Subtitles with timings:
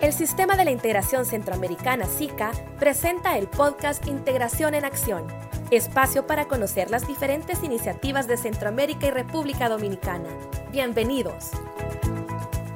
[0.00, 5.26] El Sistema de la Integración Centroamericana SICA presenta el podcast Integración en Acción,
[5.70, 10.30] espacio para conocer las diferentes iniciativas de Centroamérica y República Dominicana.
[10.72, 11.50] Bienvenidos.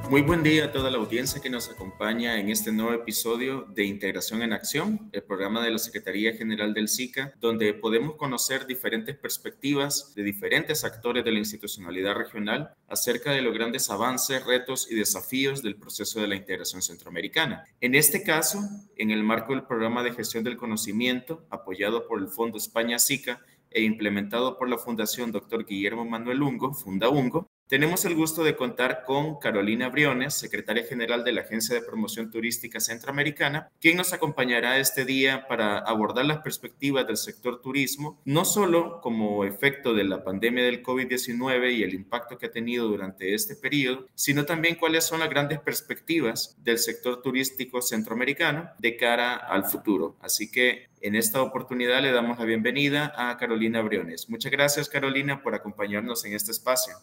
[0.09, 3.85] Muy buen día a toda la audiencia que nos acompaña en este nuevo episodio de
[3.85, 9.17] Integración en Acción, el programa de la Secretaría General del SICA, donde podemos conocer diferentes
[9.17, 14.95] perspectivas de diferentes actores de la institucionalidad regional acerca de los grandes avances, retos y
[14.95, 17.65] desafíos del proceso de la integración centroamericana.
[17.81, 18.59] En este caso,
[18.97, 23.41] en el marco del programa de gestión del conocimiento, apoyado por el Fondo España SICA,
[23.71, 25.65] e implementado por la Fundación Dr.
[25.65, 31.23] Guillermo Manuel Ungo, Funda Ungo, tenemos el gusto de contar con Carolina Briones, secretaria general
[31.23, 36.39] de la Agencia de Promoción Turística Centroamericana, quien nos acompañará este día para abordar las
[36.39, 41.93] perspectivas del sector turismo, no solo como efecto de la pandemia del COVID-19 y el
[41.95, 46.77] impacto que ha tenido durante este periodo, sino también cuáles son las grandes perspectivas del
[46.77, 50.17] sector turístico centroamericano de cara al futuro.
[50.21, 54.29] Así que en esta oportunidad le damos la bienvenida a Carolina Briones.
[54.29, 56.95] Muchas gracias, Carolina, por acompañarnos en este espacio.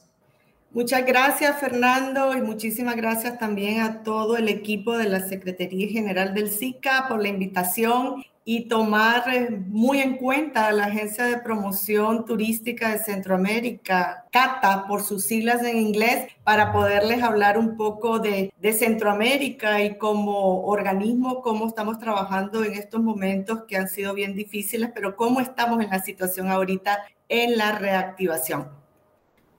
[0.75, 6.33] Muchas gracias, Fernando, y muchísimas gracias también a todo el equipo de la Secretaría General
[6.33, 12.25] del SICA por la invitación y tomar eh, muy en cuenta la Agencia de Promoción
[12.25, 18.51] Turística de Centroamérica, CATA, por sus siglas en inglés, para poderles hablar un poco de,
[18.59, 24.35] de, Centroamérica y como organismo, cómo estamos trabajando en estos momentos que han sido bien
[24.35, 26.99] difíciles, pero cómo estamos en la situación ahorita
[27.29, 28.82] en la reactivación.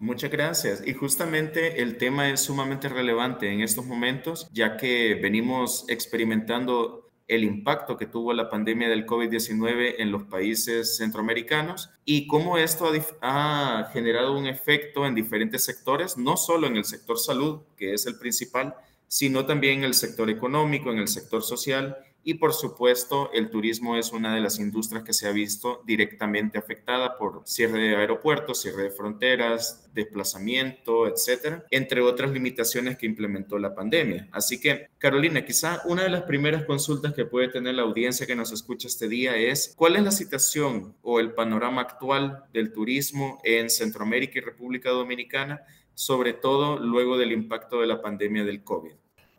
[0.03, 0.85] Muchas gracias.
[0.85, 7.45] Y justamente el tema es sumamente relevante en estos momentos, ya que venimos experimentando el
[7.45, 13.89] impacto que tuvo la pandemia del COVID-19 en los países centroamericanos y cómo esto ha,
[13.93, 18.19] generado un efecto en diferentes sectores, no solo en el sector salud, que es el
[18.19, 18.75] principal,
[19.07, 23.97] sino también en el sector económico, en el sector social y por supuesto, el turismo
[23.97, 28.61] es una de las industrias que se ha visto directamente afectada por cierre de aeropuertos,
[28.61, 34.27] cierre de fronteras, desplazamiento, etcétera, entre otras limitaciones que implementó la pandemia.
[34.31, 38.35] Así que, Carolina, quizá una de las primeras consultas que puede tener la audiencia que
[38.35, 43.39] nos escucha este día es: ¿cuál es la situación o el panorama actual del turismo
[43.43, 45.61] en Centroamérica y República Dominicana,
[45.93, 48.93] sobre todo luego del impacto de la pandemia del COVID?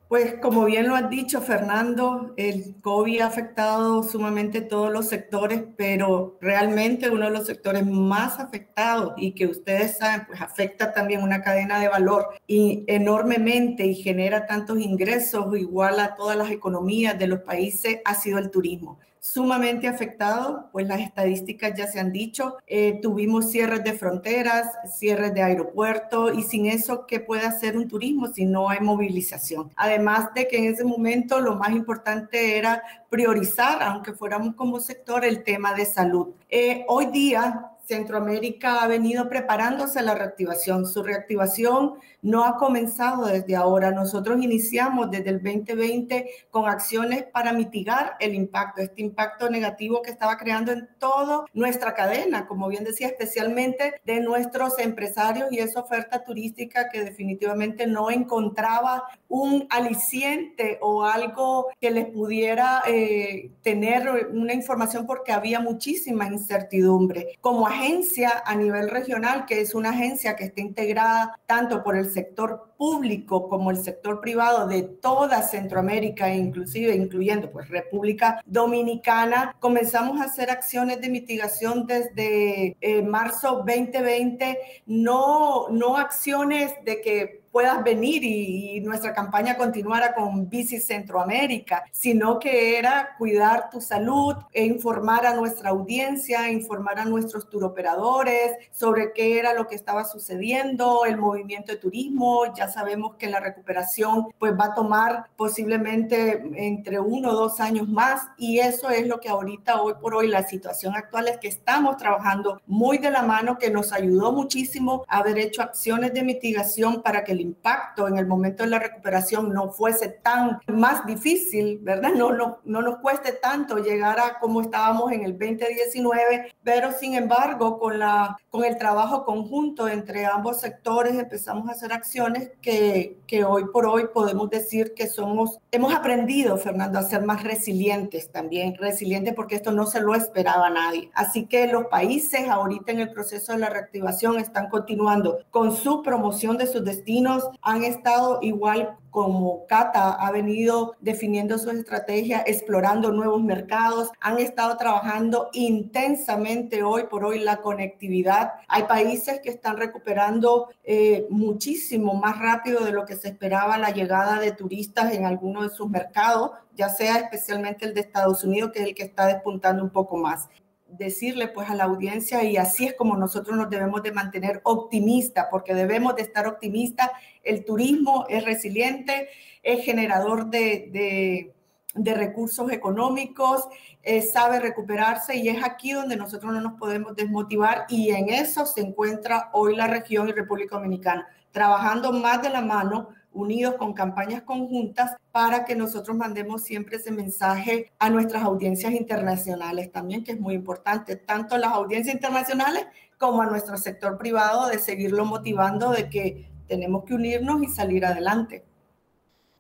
[0.08, 5.64] Pues como bien lo has dicho, Fernando, el COVID ha afectado sumamente todos los sectores,
[5.76, 11.22] pero realmente uno de los sectores más afectados y que ustedes saben, pues afecta también
[11.22, 17.18] una cadena de valor y enormemente y genera tantos ingresos igual a todas las economías
[17.18, 22.12] de los países, ha sido el turismo sumamente afectado, pues las estadísticas ya se han
[22.12, 24.68] dicho, eh, tuvimos cierres de fronteras,
[24.98, 29.70] cierres de aeropuertos y sin eso, ¿qué puede hacer un turismo si no hay movilización?
[29.76, 35.24] Además de que en ese momento lo más importante era priorizar, aunque fuéramos como sector,
[35.24, 36.34] el tema de salud.
[36.50, 40.86] Eh, hoy día Centroamérica ha venido preparándose la reactivación.
[40.86, 43.90] Su reactivación no ha comenzado desde ahora.
[43.90, 50.10] Nosotros iniciamos desde el 2020 con acciones para mitigar el impacto, este impacto negativo que
[50.10, 55.80] estaba creando en toda nuestra cadena, como bien decía, especialmente de nuestros empresarios y esa
[55.80, 64.28] oferta turística que definitivamente no encontraba un aliciente o algo que les pudiera eh, tener
[64.32, 67.36] una información porque había muchísima incertidumbre.
[67.40, 72.12] Como agencia a nivel regional, que es una agencia que está integrada tanto por el
[72.12, 80.20] sector público como el sector privado de toda Centroamérica, inclusive incluyendo pues República Dominicana, comenzamos
[80.20, 87.84] a hacer acciones de mitigación desde eh, marzo 2020, no, no acciones de que puedas
[87.84, 94.64] venir y, nuestra campaña continuara con Bici Centroamérica, sino que era cuidar tu salud e
[94.64, 101.04] informar a nuestra audiencia, informar a nuestros turoperadores sobre qué era lo que estaba sucediendo,
[101.06, 102.52] el movimiento de turismo.
[102.56, 107.88] Ya sabemos que la recuperación pues va a tomar posiblemente entre uno o dos años
[107.88, 111.48] más y eso es lo que ahorita, hoy por hoy, la situación actual es que
[111.48, 116.24] estamos trabajando muy de la mano, que nos ayudó muchísimo a haber hecho acciones de
[116.24, 121.06] mitigación para que el impacto en el momento de la recuperación no fuese tan más
[121.06, 122.10] difícil, ¿verdad?
[122.14, 127.14] No, no, no nos cueste tanto llegar a como estábamos en el 2019, pero sin
[127.14, 133.18] embargo, con, la, con el trabajo conjunto entre ambos sectores empezamos a hacer acciones que,
[133.26, 138.30] que hoy por hoy podemos decir que somos, hemos aprendido, Fernando, a ser más resilientes
[138.30, 141.10] también, resilientes porque esto no se lo esperaba a nadie.
[141.14, 146.02] Así que los países ahorita en el proceso de la reactivación están continuando con su
[146.02, 153.12] promoción de sus destinos han estado igual como Cata ha venido definiendo su estrategia, explorando
[153.12, 158.54] nuevos mercados, han estado trabajando intensamente hoy por hoy la conectividad.
[158.66, 163.90] Hay países que están recuperando eh, muchísimo más rápido de lo que se esperaba la
[163.90, 168.72] llegada de turistas en algunos de sus mercados, ya sea especialmente el de Estados Unidos,
[168.72, 170.48] que es el que está despuntando un poco más
[170.96, 175.46] decirle pues a la audiencia y así es como nosotros nos debemos de mantener optimistas,
[175.50, 177.10] porque debemos de estar optimistas.
[177.42, 179.28] El turismo es resiliente,
[179.62, 181.52] es generador de,
[181.94, 183.64] de, recursos económicos,
[184.02, 188.66] eh, sabe recuperarse y es aquí donde nosotros no nos podemos desmotivar y en eso
[188.66, 193.92] se encuentra hoy la región y República Dominicana, trabajando más de la mano unidos con
[193.92, 200.32] campañas conjuntas para que nosotros mandemos siempre ese mensaje a nuestras audiencias internacionales también, que
[200.32, 202.86] es muy importante, tanto las audiencias internacionales
[203.18, 208.06] como a nuestro sector privado, de seguirlo motivando de que tenemos que unirnos y salir
[208.06, 208.64] adelante.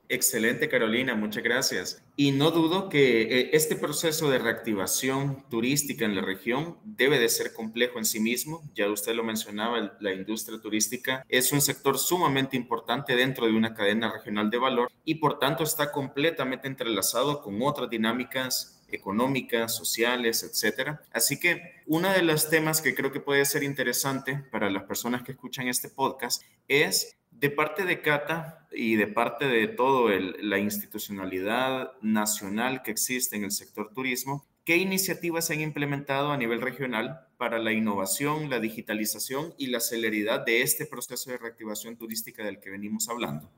[0.08, 2.02] Excelente, Carolina, muchas gracias.
[2.14, 7.28] Y no dudo que eh, este proceso de reactivación turística en la región debe de
[7.30, 8.62] ser complejo en sí mismo.
[8.74, 13.74] Ya usted lo mencionaba, la industria turística es un sector sumamente importante dentro de una
[13.74, 20.42] cadena regional de valor y por tanto está completamente entrelazado con otras dinámicas económicas, sociales,
[20.42, 21.02] etcétera.
[21.12, 25.22] Así que uno de los temas que creo que puede ser interesante para las personas
[25.22, 30.58] que escuchan este podcast es de parte de Cata y de parte de todo la
[30.58, 36.62] institucionalidad nacional que existe en el sector turismo, ¿qué iniciativas se han implementado a nivel
[36.62, 42.42] regional para la innovación, la digitalización y la celeridad de este proceso de reactivación turística
[42.42, 43.50] del que venimos hablando?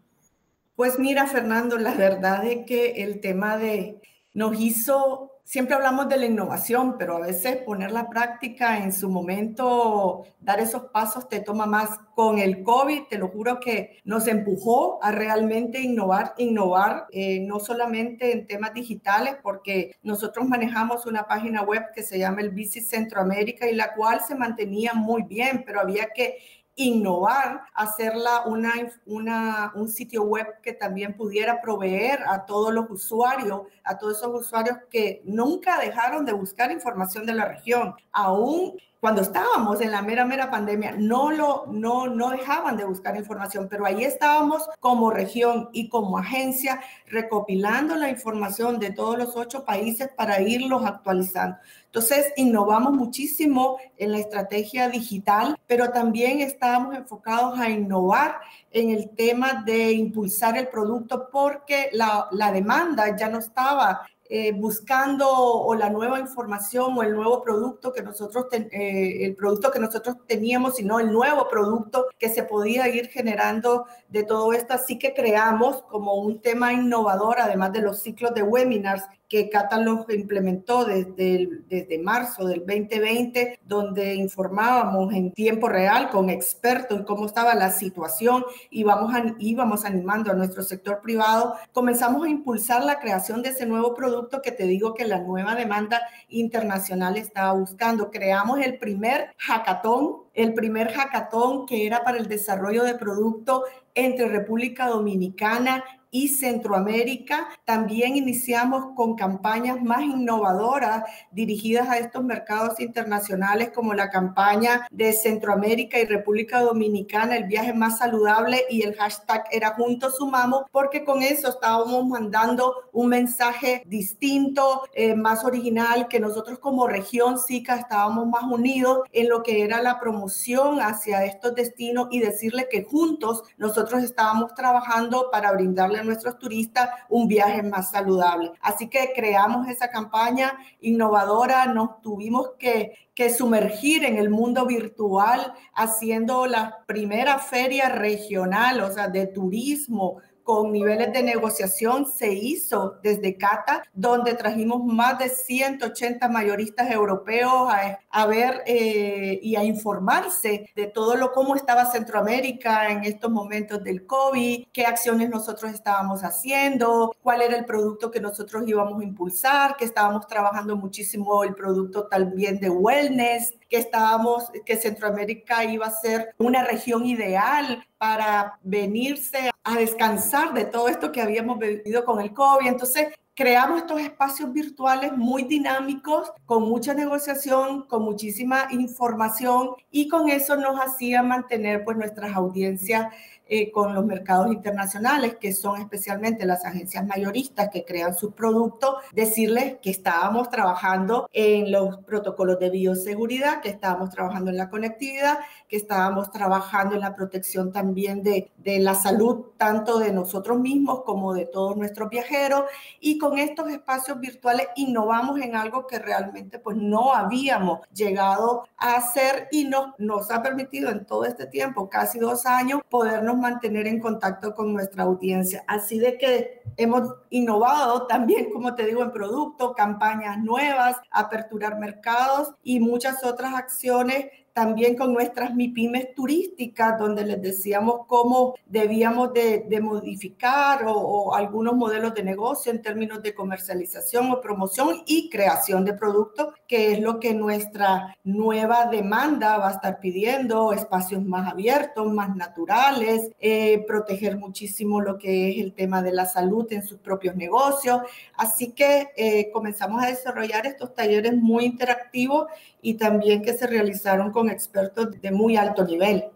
[0.75, 4.03] Pues mira, Fernando, la verdad es que el tema de
[4.35, 9.09] nos hizo siempre hablamos de la innovación, pero a veces poner la práctica en su
[9.09, 11.89] momento, dar esos pasos te toma más.
[12.17, 17.61] Con el COVID, te lo juro que nos empujó a realmente innovar, innovar, eh, no
[17.61, 22.85] solamente en temas digitales, porque nosotros manejamos una página web que se llama el Visit
[22.85, 26.39] Centroamérica y la cual se mantenía muy bien, pero había que
[26.77, 28.73] innovar, hacerla una,
[29.07, 34.47] una, un sitio web que también pudiera proveer a todos los usuarios, a todos esos
[34.47, 38.77] usuarios que nunca dejaron de buscar información de la región, aún
[39.07, 43.69] cuando estábamos en la mera, mera pandemia, no, lo, no, no dejaban de buscar información,
[43.71, 49.65] pero ahí estábamos como región y como agencia recopilando la información de todos los ocho
[49.65, 51.57] países para irlos actualizando.
[51.85, 58.41] Entonces, innovamos muchísimo en la estrategia digital, pero también estábamos enfocados a innovar
[58.73, 64.53] en el tema de impulsar el producto porque la, la demanda ya no estaba eh,
[64.53, 69.79] buscando o la nueva información o el nuevo producto que nosotros, eh, el producto que
[69.79, 74.75] nosotros teníamos, sino el nuevo producto que se podía ir generando de todo esto.
[74.75, 80.07] Así que creamos como un tema innovador, además de los ciclos de webinars que Catalog
[80.11, 87.27] implementó desde, desde marzo del 2020, donde informábamos en tiempo real con expertos en cómo
[87.27, 91.55] estaba la situación y vamos íbamos animando a nuestro sector privado.
[91.73, 95.55] Comenzamos a impulsar la creación de ese nuevo producto que te digo que la nueva
[95.55, 98.11] demanda internacional estaba buscando.
[98.11, 103.65] Creamos el primer hackathon, el primer hackathon que era para el desarrollo de producto
[103.95, 105.83] entre República Dominicana
[106.17, 107.47] y Centroamérica.
[107.67, 115.13] También iniciamos con campañas más innovadoras dirigidas a estos mercados internacionales como la campaña de
[115.13, 121.05] Centroamérica y República Dominicana, el viaje más saludable y el hashtag era juntos sumamos, porque
[121.05, 127.77] con eso estábamos mandando un mensaje distinto, eh, más original, que nosotros como región SICA
[127.77, 132.85] estábamos más unidos en lo que era la promoción hacia estos destinos y decirle que
[132.85, 138.53] juntos nosotros estábamos trabajando para brindarle nuestros turistas un viaje más saludable.
[138.61, 145.53] Así que creamos esa campaña innovadora, nos tuvimos que, que sumergir en el mundo virtual
[145.75, 153.01] haciendo la primera feria regional, o sea, de turismo con niveles de negociación se hizo
[153.03, 157.69] desde Cata, donde trajimos más de 180 mayoristas europeos
[158.11, 163.83] a, ver eh, y a informarse de todo lo cómo estaba Centroamérica en estos momentos
[163.83, 169.05] del COVID, qué acciones nosotros estábamos haciendo, cuál era el producto que nosotros íbamos a
[169.05, 175.87] impulsar, que estábamos trabajando muchísimo el producto también de wellness, que estábamos, que Centroamérica iba
[175.87, 182.05] a ser una región ideal para venirse a descansar de todo esto que habíamos vivido
[182.05, 182.67] con el COVID.
[182.67, 190.31] Entonces, creamos estos espacios virtuales muy dinámicos, con mucha negociación, con muchísima información y con
[190.31, 193.13] eso nos hacía mantener pues nuestras audiencias
[193.49, 198.97] eh, con los mercados internacionales, que son especialmente las agencias mayoristas que crean sus productos,
[199.13, 205.39] decirles que estábamos trabajando en los protocolos de bioseguridad, que estábamos trabajando en la conectividad,
[205.69, 211.05] que estábamos trabajando en la protección también de, de la salud, tanto de nosotros mismos
[211.05, 212.65] como de todos nuestros viajeros.
[212.99, 218.95] Y con estos espacios virtuales innovamos en algo que realmente pues no habíamos llegado a
[218.95, 223.87] hacer y nos, nos ha permitido en todo este tiempo, casi dos años, podernos mantener
[223.87, 225.65] en contacto con nuestra audiencia.
[225.67, 232.53] Así de que hemos innovado también, como te digo, en producto, campañas nuevas, aperturar mercados
[232.63, 234.27] y muchas otras acciones
[234.57, 242.15] también con nuestras MIPIMES turísticas, donde les decíamos cómo debíamos de, modificar o, algunos modelos
[242.15, 247.21] de negocio en términos de comercialización o promoción y creación de productos, que es lo
[247.21, 254.39] que nuestra nueva demanda va a estar pidiendo, espacios más abiertos, más naturales, eh, proteger
[254.39, 258.01] muchísimo lo que es el tema de la salud en sus propios negocios.
[258.39, 262.47] Así que eh, comenzamos a desarrollar estos talleres muy interactivos
[262.87, 266.27] y también que se realizaron con expertos de muy alto nivel.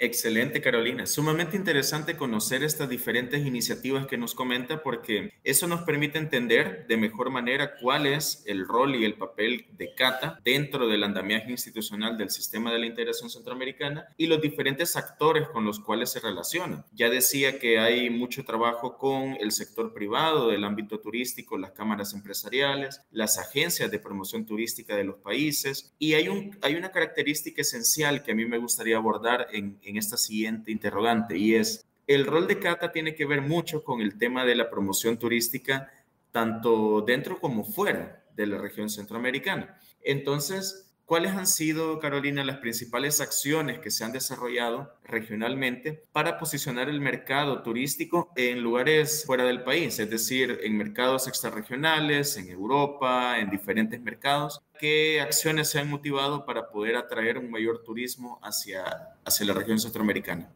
[0.00, 1.06] Excelente, Carolina.
[1.06, 6.96] Sumamente interesante conocer estas diferentes iniciativas que nos comenta porque eso nos permite entender de
[6.96, 12.16] mejor manera cuál es el rol y el papel de Cata dentro del andamiaje institucional
[12.16, 16.84] del sistema de la integración centroamericana y los diferentes actores con los cuales se relaciona.
[16.92, 22.14] Ya decía que hay mucho trabajo con el sector privado del ámbito turístico, las cámaras
[22.14, 27.62] empresariales, las agencias de promoción turística de los países y hay, un, hay una característica
[27.62, 32.26] esencial que a mí me gustaría abordar en en esta siguiente interrogante y es, el
[32.26, 35.92] rol de Cata tiene que ver mucho con el tema de la promoción turística,
[36.32, 39.78] tanto dentro como fuera de la región centroamericana.
[40.02, 46.88] Entonces, ¿cuáles han sido, Carolina, las principales acciones que se han desarrollado regionalmente para posicionar
[46.88, 53.38] el mercado turístico en lugares fuera del país, es decir, en mercados extrarregionales, en Europa,
[53.38, 54.62] en diferentes mercados?
[54.78, 58.84] ¿Qué acciones se han motivado para poder atraer un mayor turismo hacia,
[59.24, 60.50] hacia la región centroamericana?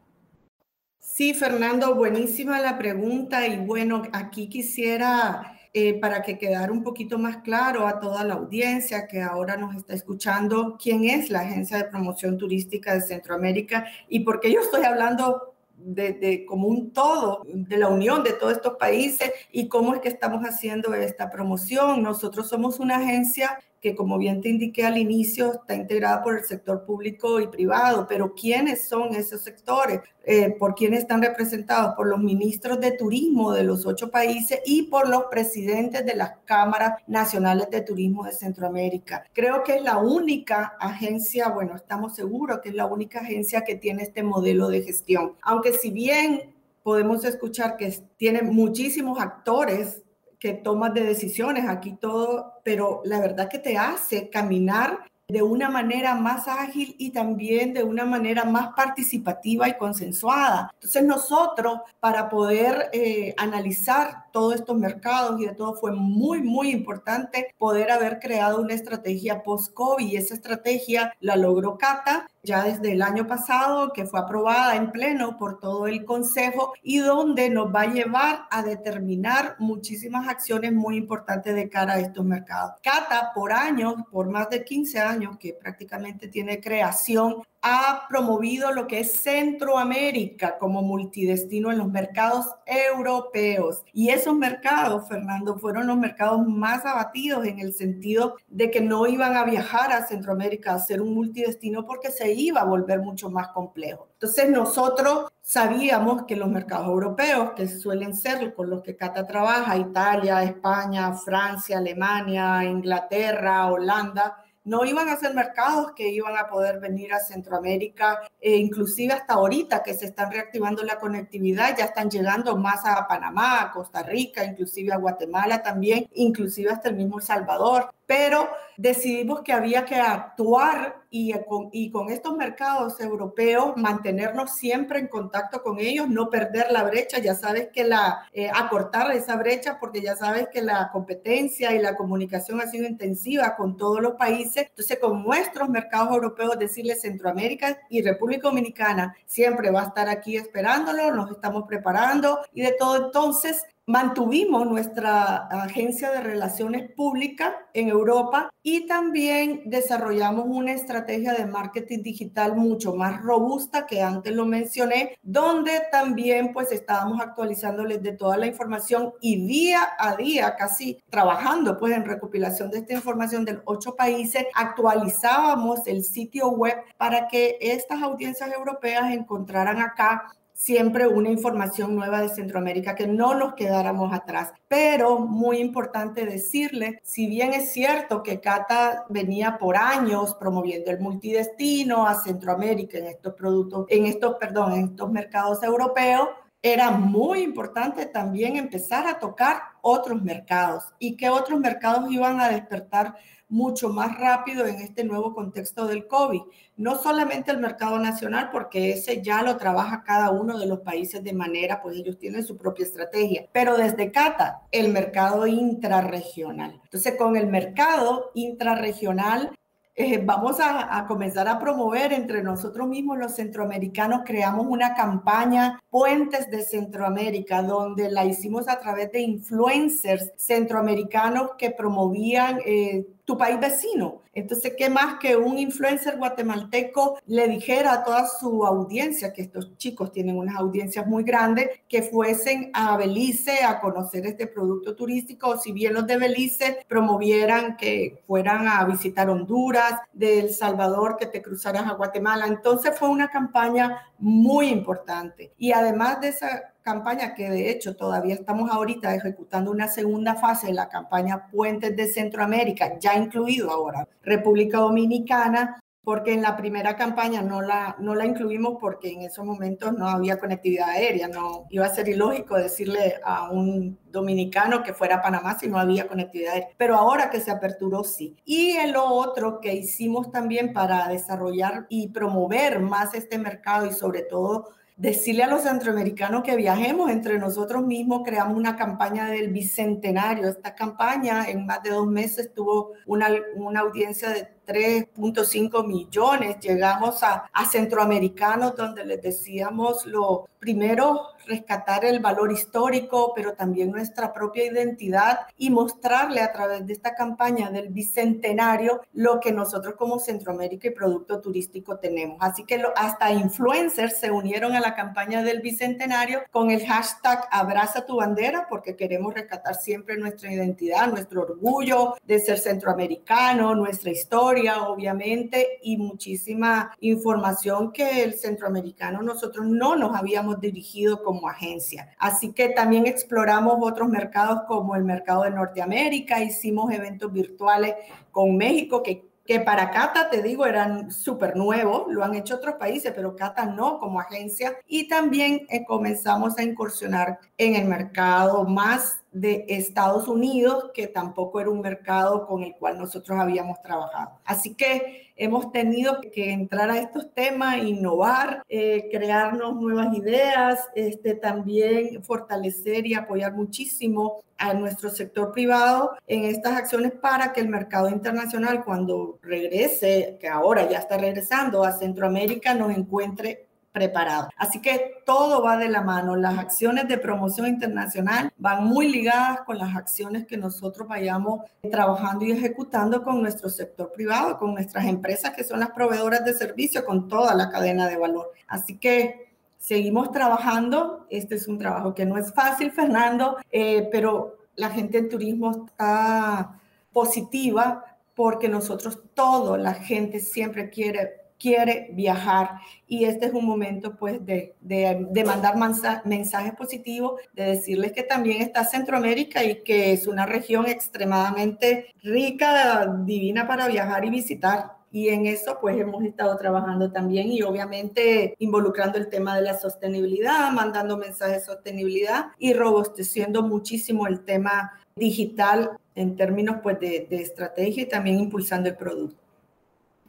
[1.01, 7.19] Sí, Fernando, buenísima la pregunta y bueno, aquí quisiera, eh, para que quedara un poquito
[7.19, 11.77] más claro a toda la audiencia que ahora nos está escuchando, quién es la Agencia
[11.77, 16.93] de Promoción Turística de Centroamérica y por qué yo estoy hablando de, de, como un
[16.93, 21.29] todo, de la unión de todos estos países y cómo es que estamos haciendo esta
[21.29, 22.03] promoción.
[22.03, 26.45] Nosotros somos una agencia que como bien te indiqué al inicio, está integrada por el
[26.45, 30.01] sector público y privado, pero ¿quiénes son esos sectores?
[30.25, 31.97] Eh, ¿Por quiénes están representados?
[31.97, 36.35] Por los ministros de turismo de los ocho países y por los presidentes de las
[36.45, 39.25] cámaras nacionales de turismo de Centroamérica.
[39.33, 43.75] Creo que es la única agencia, bueno, estamos seguros que es la única agencia que
[43.75, 45.33] tiene este modelo de gestión.
[45.43, 50.02] Aunque si bien podemos escuchar que tiene muchísimos actores
[50.43, 55.71] que tomas de decisiones, aquí todo, pero la verdad que te hace caminar de una
[55.71, 60.73] manera más ágil y también de una manera más participativa y consensuada.
[60.75, 66.73] Entonces nosotros, para poder eh, analizar todos estos mercados y de todo, fue muy, muy
[66.73, 72.93] importante poder haber creado una estrategia post-COVID y esa estrategia la logró Cata ya desde
[72.93, 77.73] el año pasado, que fue aprobada en pleno por todo el Consejo y donde nos
[77.73, 82.73] va a llevar a determinar muchísimas acciones muy importantes de cara a estos mercados.
[82.83, 88.89] Cata, por años, por más de 15 años que prácticamente tiene creación, ha promovido lo
[88.89, 93.85] que es Centroamérica como multidestino en los mercados europeos.
[93.93, 99.07] Y esos mercados, Fernando, fueron los mercados más abatidos en el sentido de que no
[99.07, 103.31] iban a viajar a Centroamérica a ser un multidestino porque se iba a volver mucho
[103.31, 104.09] más complejo.
[104.15, 109.77] Entonces nosotros sabíamos que los mercados europeos, que suelen ser con los que Cata trabaja,
[109.77, 116.79] Italia, España, Francia, Alemania, Inglaterra, Holanda, no iban a ser mercados que iban a poder
[116.79, 122.11] venir a Centroamérica, e inclusive hasta ahorita que se están reactivando la conectividad, ya están
[122.11, 127.19] llegando más a Panamá, a Costa Rica, inclusive a Guatemala también, inclusive hasta el mismo
[127.19, 133.73] El Salvador pero decidimos que había que actuar y con, y con estos mercados europeos
[133.77, 138.51] mantenernos siempre en contacto con ellos, no perder la brecha, ya sabes que la, eh,
[138.55, 143.57] acortar esa brecha porque ya sabes que la competencia y la comunicación ha sido intensiva
[143.57, 149.71] con todos los países, entonces con nuestros mercados europeos, decirles Centroamérica y República Dominicana siempre
[149.71, 153.07] va a estar aquí esperándolo, nos estamos preparando y de todo.
[153.07, 161.47] Entonces Mantuvimos nuestra agencia de relaciones públicas en Europa y también desarrollamos una estrategia de
[161.47, 168.13] marketing digital mucho más robusta que antes lo mencioné, donde también pues estábamos actualizándoles de
[168.13, 173.45] toda la información y día a día casi trabajando pues en recopilación de esta información
[173.45, 181.07] de ocho países, actualizábamos el sitio web para que estas audiencias europeas encontraran acá siempre
[181.07, 184.53] una información nueva de Centroamérica, que no nos quedáramos atrás.
[184.69, 191.01] Pero muy importante decirle, si bien es cierto que Cata venía por años promoviendo el
[191.01, 196.29] multidestino a Centroamérica en estos productos, en estos, perdón, en estos mercados europeos,
[196.65, 202.49] era muy importante también empezar a tocar otros mercados y que otros mercados iban a
[202.49, 203.17] despertar
[203.53, 206.41] mucho más rápido en este nuevo contexto del COVID.
[206.79, 211.23] No solamente el mercado nacional, porque ese ya lo trabaja cada uno de los países
[211.23, 216.81] de manera, pues ellos tienen su propia estrategia, pero desde Cata, el mercado intrarregional.
[216.83, 219.53] Entonces, con el mercado intrarregional
[219.95, 224.23] eh, vamos a, a, comenzar a promover entre nosotros mismos los centroamericanos.
[224.25, 231.73] Creamos una campaña Puentes de Centroamérica, donde la hicimos a través de influencers centroamericanos que
[231.73, 234.23] promovían eh, tu país vecino.
[234.35, 239.77] Entonces, ¿qué más que un influencer guatemalteco le dijera a toda su audiencia, que estos
[239.77, 245.51] chicos tienen unas audiencias muy grandes, que fuesen a Belice a conocer este producto turístico,
[245.51, 251.17] o si bien los de Belice promovieran que fueran a visitar Honduras, de El Salvador,
[251.17, 252.47] que te cruzaras a Guatemala.
[252.47, 255.53] Entonces fue una campaña muy importante.
[255.59, 260.69] Y además de esa campaña que de hecho todavía estamos ahorita ejecutando una segunda fase
[260.69, 266.97] de la campaña Puentes de Centroamérica, ya incluido ahora República Dominicana, porque en la primera
[266.97, 271.67] campaña no la, no la incluimos porque en esos momentos no había conectividad aérea, no
[271.71, 276.09] iba a ser ilógico decirle a un dominicano que fuera a Panamá si no había
[276.09, 278.37] conectividad aérea, pero ahora que se aperturó sí.
[278.45, 284.23] Y el otro que hicimos también para desarrollar y promover más este mercado y sobre
[284.23, 284.71] todo
[285.03, 290.49] decirle a los centroamericanos que viajemos entre nosotros mismos, creamos una campaña del bicentenario.
[290.49, 296.57] Esta campaña en más de dos meses tuvo una, una audiencia de 3.5 millones.
[296.61, 303.91] Llegamos a, a, centroamericanos donde les decíamos lo primero, rescatar el valor histórico, pero también
[303.91, 309.97] nuestra propia identidad y mostrarle a través de esta campaña del bicentenario lo que nosotros
[309.97, 312.37] como Centroamérica y Producto Turístico tenemos.
[312.41, 317.49] Así que lo, hasta influencers se unieron a la campaña del bicentenario con el hashtag
[317.51, 324.13] Abraza tu bandera porque queremos rescatar siempre nuestra identidad, nuestro orgullo de ser centroamericano, nuestra
[324.13, 324.52] historia
[324.87, 332.11] obviamente, y muchísima información que el centroamericano nosotros no nos habíamos dirigido como agencia.
[332.19, 337.95] Así que también exploramos otros mercados como el mercado de Norteamérica, hicimos eventos virtuales
[338.31, 342.77] con México que que para Cata, te digo, eran súper nuevos, lo han hecho otros
[342.77, 344.77] países, pero Cata no como agencia.
[344.87, 351.61] Y también eh, comenzamos a incursionar en el mercado más de Estados Unidos, que tampoco
[351.61, 354.39] era un mercado con el cual nosotros habíamos trabajado.
[354.45, 361.35] Así que hemos tenido que entrar a estos temas, innovar, eh, crearnos nuevas ideas, este,
[361.35, 367.69] también fortalecer y apoyar muchísimo a nuestro sector privado en estas acciones para que el
[367.69, 374.49] mercado internacional, cuando regrese, que ahora ya está regresando a Centroamérica, nos encuentre preparado.
[374.57, 376.35] Así que todo va de la mano.
[376.35, 382.45] Las acciones de promoción internacional van muy ligadas con las acciones que nosotros vayamos trabajando
[382.45, 387.05] y ejecutando con nuestro sector privado, con nuestras empresas que son las proveedoras de servicio,
[387.05, 388.51] con toda la cadena de valor.
[388.67, 391.27] Así que seguimos trabajando.
[391.29, 395.87] Este es un trabajo que no es fácil, Fernando, eh, pero la gente en turismo
[395.87, 396.81] está
[397.13, 404.17] positiva porque nosotros, todo, la gente siempre quiere quiere viajar y este es un momento
[404.17, 405.77] pues de, de, mandar
[406.25, 413.07] mensajes positivos, de decirles que también está Centroamérica y que es una región extremadamente rica,
[413.25, 414.97] divina para viajar y visitar.
[415.13, 419.79] Y en eso pues hemos estado trabajando también y obviamente involucrando el tema de la
[419.79, 427.27] sostenibilidad, mandando mensajes de sostenibilidad y robusteciendo muchísimo el tema digital en términos pues de,
[427.29, 429.42] de estrategia y también impulsando el producto.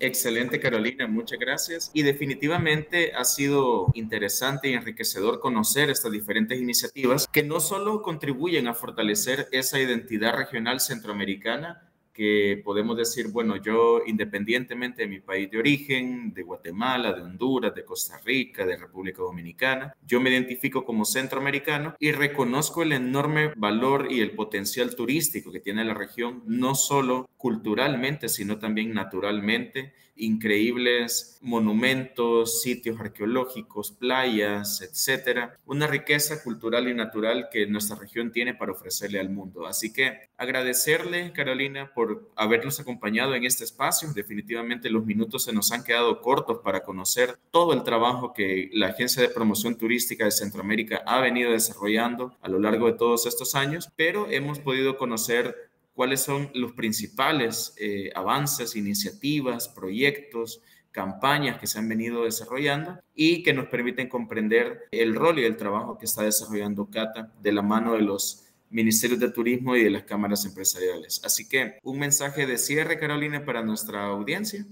[0.05, 1.89] Excelente, Carolina, muchas gracias.
[1.93, 8.67] Y definitivamente ha sido interesante y enriquecedor conocer estas diferentes iniciativas que no solo contribuyen
[8.67, 15.49] a fortalecer esa identidad regional centroamericana, que podemos decir, bueno, yo independientemente de mi país
[15.49, 20.85] de origen, de Guatemala, de Honduras, de Costa Rica, de República Dominicana, yo me identifico
[20.85, 26.43] como centroamericano y reconozco el enorme valor y el potencial turístico que tiene la región,
[26.45, 35.59] no solo culturalmente, sino también naturalmente increíbles monumentos, sitios arqueológicos, playas, etcétera.
[35.65, 39.67] Una riqueza cultural y natural que nuestra región tiene para ofrecerle al mundo.
[39.67, 44.09] Así que agradecerle, Carolina, por habernos acompañado en este espacio.
[44.13, 48.87] Definitivamente los minutos se nos han quedado cortos para conocer todo el trabajo que la
[48.87, 53.55] Agencia de Promoción Turística de Centroamérica ha venido desarrollando a lo largo de todos estos
[53.55, 61.67] años, pero hemos podido conocer cuáles son los principales eh, avances, iniciativas, proyectos, campañas que
[61.67, 66.05] se han venido desarrollando y que nos permiten comprender el rol y el trabajo que
[66.05, 70.45] está desarrollando Cata de la mano de los ministerios de turismo y de las cámaras
[70.45, 71.21] empresariales.
[71.23, 74.65] Así que un mensaje de cierre, Carolina, para nuestra audiencia.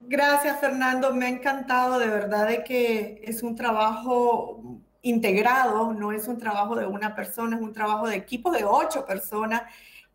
[0.00, 1.14] Gracias, Fernando.
[1.14, 6.76] Me ha encantado de verdad de que es un trabajo integrado, no es un trabajo
[6.76, 9.62] de una persona, es un trabajo de equipo de ocho personas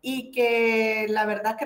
[0.08, 1.56] y que la verdad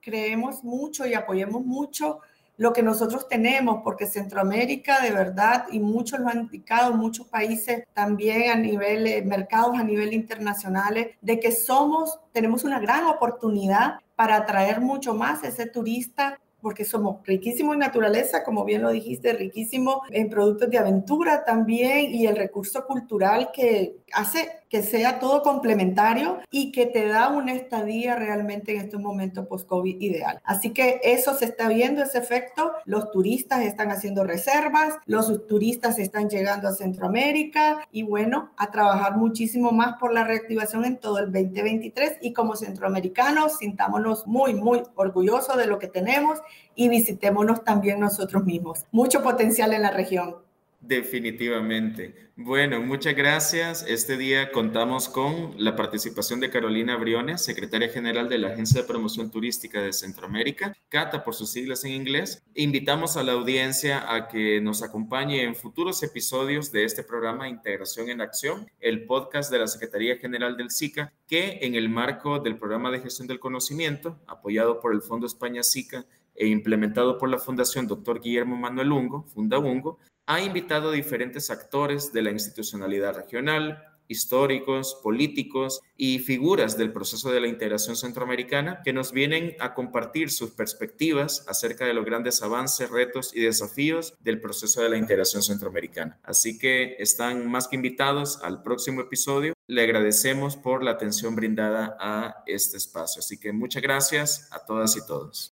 [0.00, 2.20] creemos mucho y apoyemos mucho
[2.56, 7.82] lo que nosotros tenemos, porque Centroamérica de verdad, y muchos lo han indicado, muchos países
[7.92, 13.94] también a nivel, eh, mercados a nivel internacional, de que somos, tenemos una gran oportunidad
[14.14, 19.32] para atraer mucho más ese turista porque somos riquísimos en naturaleza, como bien lo dijiste,
[19.32, 25.42] riquísimos en productos de aventura también y el recurso cultural que hace que sea todo
[25.42, 30.40] complementario y que te da una estadía realmente en estos momentos post-COVID ideal.
[30.44, 32.72] Así que eso se está viendo, ese efecto.
[32.86, 39.18] Los turistas están haciendo reservas, los turistas están llegando a Centroamérica y bueno, a trabajar
[39.18, 44.84] muchísimo más por la reactivación en todo el 2023 y como centroamericanos sintámonos muy, muy
[44.94, 46.40] orgullosos de lo que tenemos
[46.74, 48.86] y visitémonos también nosotros mismos.
[48.90, 50.36] Mucho potencial en la región.
[50.82, 52.32] Definitivamente.
[52.34, 53.84] Bueno, muchas gracias.
[53.86, 58.88] Este día contamos con la participación de Carolina Briones, secretaria general de la Agencia de
[58.88, 62.42] Promoción Turística de Centroamérica, CATA por sus siglas en inglés.
[62.56, 68.10] Invitamos a la audiencia a que nos acompañe en futuros episodios de este programa Integración
[68.10, 72.58] en Acción, el podcast de la Secretaría General del SICA, que en el marco del
[72.58, 77.38] programa de gestión del conocimiento, apoyado por el Fondo España SICA, e implementado por la
[77.38, 78.20] Fundación Dr.
[78.20, 84.98] Guillermo Manuel Ungo, Funda Ungo, ha invitado a diferentes actores de la institucionalidad regional, históricos,
[85.02, 90.50] políticos y figuras del proceso de la integración centroamericana que nos vienen a compartir sus
[90.50, 96.18] perspectivas acerca de los grandes avances, retos y desafíos del proceso de la integración centroamericana.
[96.22, 99.54] Así que están más que invitados al próximo episodio.
[99.66, 103.20] Le agradecemos por la atención brindada a este espacio.
[103.20, 105.51] Así que muchas gracias a todas y todos.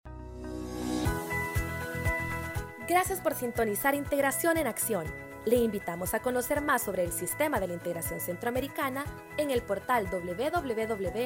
[2.86, 5.06] Gracias por sintonizar Integración en Acción.
[5.46, 9.04] Le invitamos a conocer más sobre el sistema de la integración centroamericana
[9.38, 11.24] en el portal www.sica.int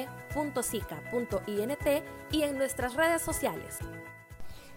[2.31, 3.77] y en nuestras redes sociales.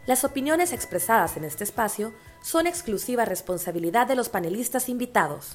[0.06, 5.50] Las opiniones expresadas en este espacio son exclusiva responsabilidad de los panelistas invitados.